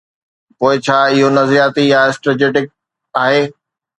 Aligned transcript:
پوء 0.57 0.73
ڇا 0.85 0.97
اهو 1.11 1.27
نظرياتي 1.37 1.83
يا 1.91 2.01
اسٽريٽجڪ 2.11 2.65
آهي؟ 3.25 3.39